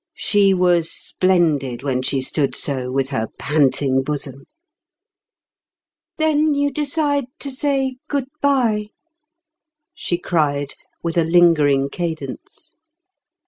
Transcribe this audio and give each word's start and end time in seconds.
She 0.17 0.51
was 0.51 0.91
splendid 0.91 1.83
when 1.83 2.01
she 2.01 2.21
stood 2.21 2.55
so 2.55 2.91
with 2.91 3.09
her 3.09 3.27
panting 3.37 4.01
bosom. 4.01 4.45
"Then 6.17 6.55
you 6.55 6.71
decide 6.71 7.25
to 7.37 7.51
say 7.51 7.97
goodbye?" 8.07 8.87
she 9.93 10.17
cried, 10.17 10.73
with 11.03 11.17
a 11.19 11.23
lingering 11.23 11.87
cadence. 11.91 12.73